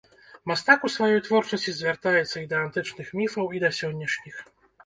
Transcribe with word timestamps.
Мастак 0.51 0.85
у 0.87 0.89
сваёй 0.93 1.19
творчасці 1.27 1.75
звяртаецца 1.79 2.37
і 2.43 2.47
да 2.55 2.63
антычных 2.69 3.07
міфаў, 3.21 3.45
і 3.59 3.63
да 3.67 3.73
сённяшніх. 3.83 4.35